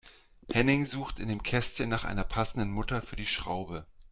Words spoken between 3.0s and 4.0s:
für die Schraube.